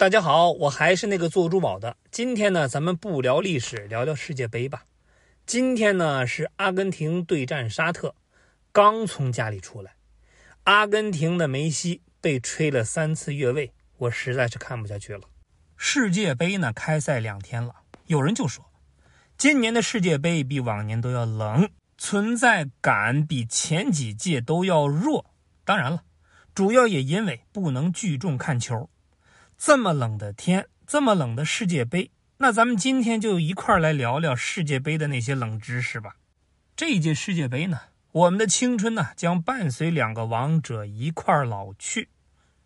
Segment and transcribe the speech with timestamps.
[0.00, 1.94] 大家好，我还是那个做珠宝的。
[2.10, 4.84] 今天呢，咱们不聊历史，聊聊世界杯吧。
[5.44, 8.14] 今天呢是阿根廷对战沙特，
[8.72, 9.92] 刚从家里出来，
[10.64, 15.20] 阿根廷的梅西被吹了三次越位，我实在是看不下去了。
[15.76, 17.74] 世界杯呢开赛两天了，
[18.06, 18.64] 有人就说，
[19.36, 25.26] 今年的世界杯比往年都要冷，存在感比前几届都要弱。
[25.66, 26.04] 当然了，
[26.54, 28.88] 主要也因为不能聚众看球。
[29.62, 36.16] 这么冷的天，这么冷的世界杯，那咱们今天就一块来聊聊世界杯的那些冷知识吧。
[36.74, 37.78] 这一届世界杯呢，
[38.10, 42.08] 我们的青春呢将伴随两个王者一块老去，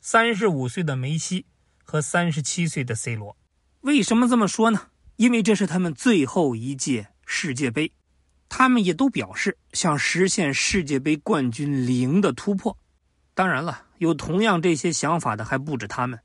[0.00, 1.46] 三十五岁的梅西
[1.82, 3.36] 和三十七岁的 C 罗。
[3.80, 4.82] 为什么这么说呢？
[5.16, 7.90] 因为这是他们最后一届世界杯，
[8.48, 12.78] 他们也都表示想实现世界杯冠军零的突破。
[13.34, 16.20] 当然了，有同样这些想法的还不止他们。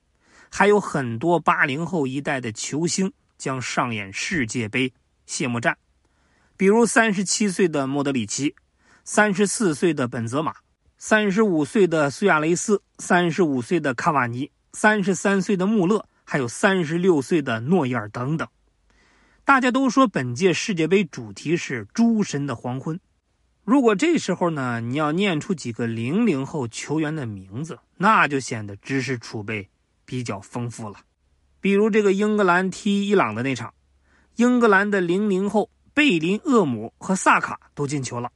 [0.53, 4.93] 还有很多八零后一代的球星将上演世界杯
[5.25, 5.77] 谢幕战，
[6.57, 8.53] 比如三十七岁的莫德里奇，
[9.05, 10.53] 三十四岁的本泽马，
[10.97, 18.47] 三十五岁的苏亚雷斯，三十五岁的卡瓦尼，三十三岁的穆勒，还有三十六岁的诺伊尔等等。
[19.45, 22.99] 大家都说本届世界杯主题是“诸神的黄昏”，
[23.63, 29.69] 如果这时候呢，你要念出几个零零后球员的名字，那就显得知识储备。
[30.11, 30.97] 比较丰富了，
[31.61, 33.73] 比如这个英格兰踢伊朗的那场，
[34.35, 38.29] 英格兰的零零后贝林厄姆和萨卡都进球了。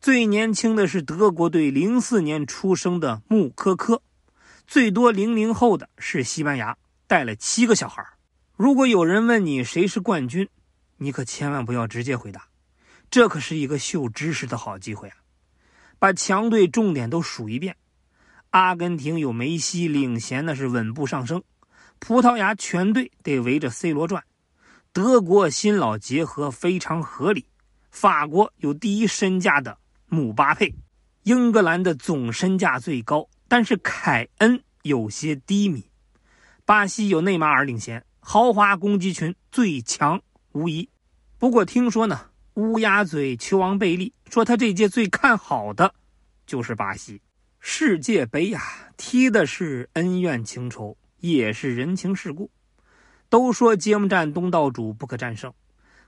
[0.00, 4.02] 最年轻的是德国队零四年出生的穆科科，
[4.66, 8.04] 最多零零后的是西班牙，带了七个小孩。
[8.56, 10.48] 如果有人问你谁是冠军，
[10.96, 12.48] 你可千万不要直接回答，
[13.08, 15.14] 这可是一个秀知识的好机会啊！
[16.00, 17.76] 把强队重点都数一遍。
[18.56, 21.42] 阿根廷有梅西领衔，那是稳步上升。
[21.98, 24.24] 葡萄牙全队得围着 C 罗转。
[24.94, 27.44] 德国新老结合非常合理。
[27.90, 30.74] 法国有第一身价的姆巴佩。
[31.24, 35.84] 英格兰的总身价最高，但是凯恩有些低迷。
[36.64, 40.18] 巴西有内马尔领衔，豪华攻击群最强
[40.52, 40.88] 无疑。
[41.36, 42.18] 不过听说呢，
[42.54, 45.94] 乌鸦嘴球王贝利说他这届最看好的
[46.46, 47.20] 就是巴西。
[47.68, 48.62] 世界杯呀，
[48.96, 52.48] 踢的是恩怨情仇，也是人情世故。
[53.28, 55.52] 都说揭幕战东道主不可战胜，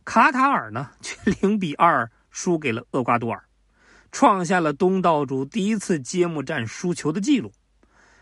[0.04, 3.42] 卡塔尔呢却零比二输给了厄瓜多尔，
[4.12, 7.52] 创下了东道主第一次揭幕战输球的记录。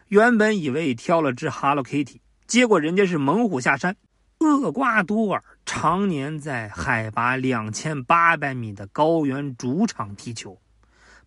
[0.09, 3.95] 原本以为挑了只 Hello Kitty，结果人家是猛虎下山。
[4.41, 10.59] 厄瓜多尔常年在海拔两千八百米的高原主场踢球。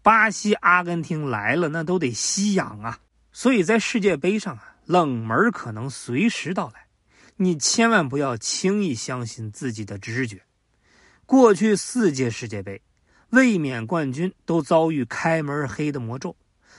[0.10, 2.98] 巴西、阿根廷来了，那都得吸氧啊！
[3.32, 6.88] 所以在世界杯上啊，冷门可能随时到来，
[7.36, 10.42] 你千万不要轻易相信自己的直觉。
[11.28, 12.82] 过去四届世界杯，
[13.30, 16.36] 卫冕冠军都遭遇开门黑的魔咒，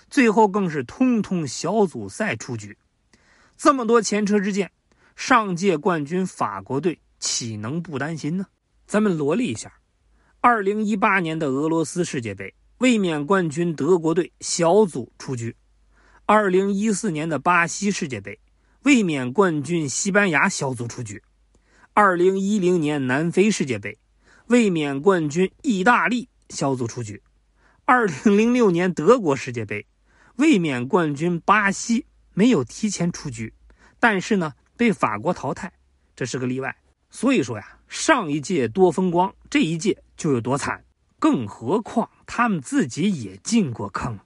[0.08, 2.76] 最后更是通通小组赛出局。
[3.56, 4.72] 这么多前车之鉴，
[5.14, 8.46] 上届冠军法国队岂能不担心呢？
[8.88, 9.72] 咱们罗列一下：
[10.40, 12.52] 二零一八年的俄罗斯世界杯。
[12.80, 15.54] 卫冕冠军德国队小组出局，
[16.24, 18.40] 二零一四年的巴西世界杯，
[18.84, 21.22] 卫冕冠军西班牙小组出局，
[21.92, 23.98] 二零一零年南非世界杯，
[24.46, 27.22] 卫冕冠军意大利小组出局，
[27.84, 29.86] 二零零六年德国世界杯，
[30.36, 33.52] 卫冕冠军巴西没有提前出局，
[33.98, 35.70] 但是呢被法国淘汰，
[36.16, 36.74] 这是个例外。
[37.10, 40.82] 所以说呀，上一届多风光，这一届就有多惨。
[41.20, 44.18] 更何况他们自己也进过坑。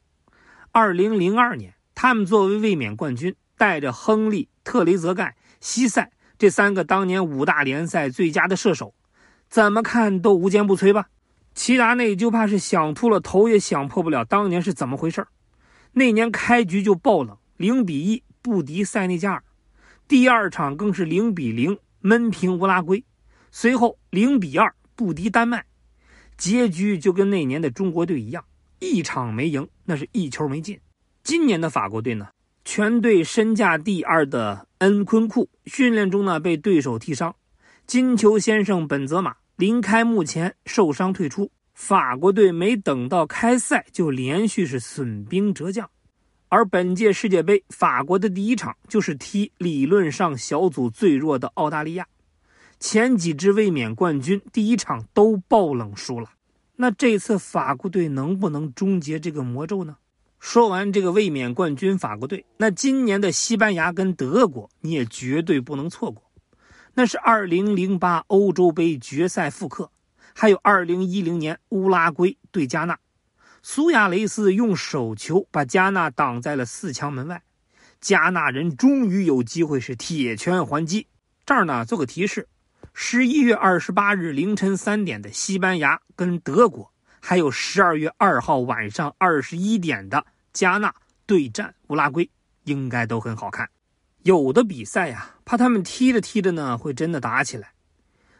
[0.72, 8.94] 二零零二年，他们作为卫冕冠军，带着亨利、特雷泽盖、西塞这三个当年五大联赛最佳的射手，
[9.50, 11.08] 怎么看都无坚不摧吧？
[11.54, 15.24] 齐达内就怕是想秃了头也想破不了当年是怎么回事
[15.92, 19.44] 那年开局就爆冷，零比一不敌塞内加尔，
[20.08, 23.04] 第二场更是零比零闷平乌拉圭，
[23.52, 25.64] 随后零比二不敌丹麦。
[26.36, 28.44] 结局就跟那年的中国队一样，
[28.80, 30.78] 一场没赢，那是一球没进。
[31.22, 32.28] 今年的法国队呢，
[32.64, 37.34] 全队身价第二的恩昆库训练中呢被对手踢伤，
[37.86, 45.88] 金球先生本泽马临开幕前受伤退出，法国队没等到开赛就连续是损兵折将。
[46.48, 52.06] 而本届世界杯，法国的第一场就是踢理论上小组最弱的澳大利亚。
[52.78, 56.30] 前几支卫冕冠军第一场都爆冷输了，
[56.76, 59.96] 那这次法国队能不能终结这个魔咒呢？
[60.38, 66.22] 说完这个卫冕冠军法国队，那今年的西班牙跟德国你也绝对不能错过。
[66.92, 69.90] 那是2008欧洲杯决赛复刻，
[70.34, 72.98] 还有2010年乌拉圭对加纳，
[73.62, 77.42] 苏亚雷斯用手球把加纳挡在了四强门外，
[78.00, 81.06] 加纳人终于有机会是铁拳还击。
[81.46, 82.46] 这儿呢做个提示：
[82.96, 90.24] 十一月二十八日凌晨三点的西班牙跟德国，还有十二月二号晚上二十一点的。
[90.52, 90.94] 加纳
[91.26, 92.30] 对战乌拉圭，
[92.62, 93.68] 应该都很好看。
[94.22, 97.72] 有的比赛呀，怕他们踢着踢着呢，会真的打起来。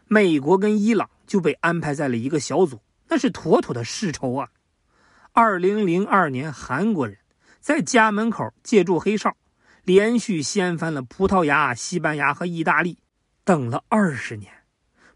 [0.07, 4.49] 美国跟伊朗就被安排在了一个小组，那是妥妥的世仇啊。
[5.33, 7.19] 二零零二年，韩国人
[7.59, 9.37] 在家门口借助黑哨，
[9.83, 12.97] 连续掀翻了葡萄牙、西班牙和意大利，
[13.45, 14.53] 等了二十年，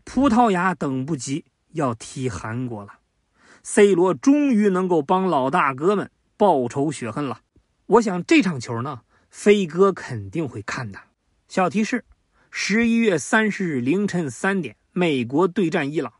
[0.04, 2.98] 葡萄牙等不及要踢韩国了。
[3.62, 6.10] C 罗终于能够帮老大哥们。
[6.36, 7.40] 报仇雪恨了，
[7.86, 11.00] 我想这场球呢，飞哥肯定会看的。
[11.48, 12.04] 小提示：
[12.48, 16.12] 十一月三十日凌晨三点，美国对战伊朗；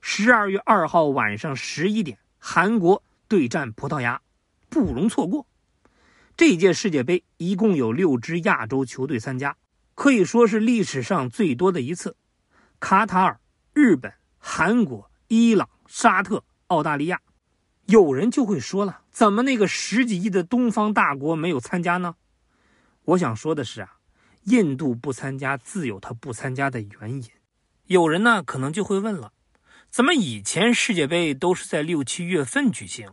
[0.00, 4.22] 十二月二号晚上十一点，韩国对战葡萄牙，
[4.68, 5.44] 不容错过。
[6.36, 9.56] 这届世界杯一共有六支亚洲球队参加，
[9.94, 12.16] 可以说是历史上最多的一次。
[12.80, 13.40] 卡塔尔、
[13.72, 17.20] 日本、韩国、伊朗、沙特、澳大利亚。
[17.86, 22.16] 有人就会说了，怎么那个十几亿的东方大国没有参加呢？
[23.04, 23.96] 我想说的是啊，
[24.44, 27.30] 印度不参加自有他不参加的原因。
[27.86, 29.32] 有人呢可能就会问了，
[29.90, 33.10] 怎么以前世界杯都是在六七月份举行，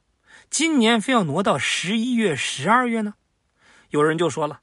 [0.49, 3.15] 今年非要挪到十一月、十二月呢？
[3.89, 4.61] 有人就说了，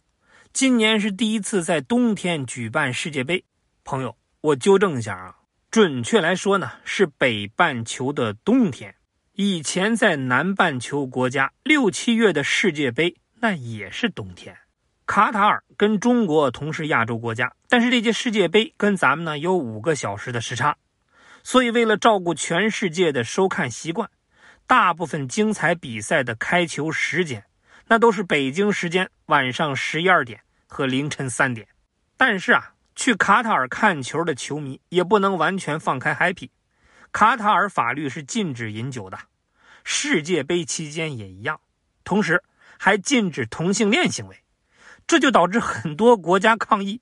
[0.59, 3.45] 今年是第一次在冬天举办世界杯。
[3.85, 5.37] 朋友，我纠正一下啊，
[5.71, 8.97] 准确来说呢是北半球的冬天。
[9.35, 14.57] 以前在南半球国家六七月的世界杯，那也是冬天。
[15.07, 20.77] 卡塔尔跟中国同是亚洲国家，但是这届世界杯跟咱们呢有五个小时的时差，
[21.45, 24.11] 所以为了照顾全世界的收看习惯，
[24.67, 27.45] 大部分精彩比赛的开球时间，
[27.87, 31.67] 那都是北京时间晚上十一二点和凌晨三点。
[32.17, 36.51] 但是啊，去卡塔尔看球的球迷也不能完全放开 happy。
[37.11, 39.19] 卡塔尔法律是禁止饮酒的，
[39.83, 41.61] 世界杯期间也一样，
[42.05, 42.43] 同时
[42.79, 44.45] 还禁止同性恋行为，
[45.07, 47.01] 这就导致很多国家抗议，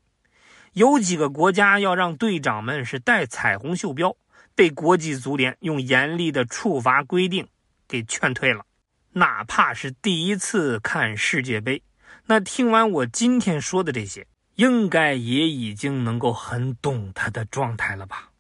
[0.75, 4.17] 有几个国家要让队长们是带彩虹袖标，
[4.55, 7.49] 被国际足联用严厉的处罚规定
[7.89, 8.65] 给劝退了。
[9.13, 11.83] 哪怕是第一次看世界杯，
[12.29, 14.27] 那听完我今天说的这些，
[14.57, 18.31] 应该也已经能够很懂他的状态了吧。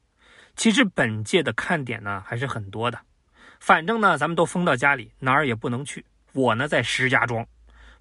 [0.56, 2.99] 其实本届的看点呢还是很多的，
[3.61, 6.05] 反正呢咱们都封到家里，哪儿也不能去。
[6.33, 7.47] 我呢在石家庄，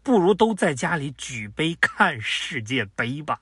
[0.02, 3.40] 不如都在家里举杯看世界杯吧。